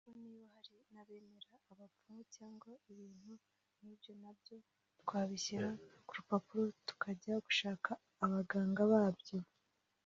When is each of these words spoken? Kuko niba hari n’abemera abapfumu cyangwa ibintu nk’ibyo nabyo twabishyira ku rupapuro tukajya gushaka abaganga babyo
Kuko 0.07 0.19
niba 0.23 0.55
hari 0.69 0.75
n’abemera 0.93 1.53
abapfumu 1.71 2.21
cyangwa 2.35 2.71
ibintu 2.91 3.33
nk’ibyo 3.77 4.11
nabyo 4.21 4.55
twabishyira 5.01 5.69
ku 6.05 6.11
rupapuro 6.17 6.63
tukajya 6.87 7.33
gushaka 7.45 7.89
abaganga 8.25 8.81
babyo 8.93 9.37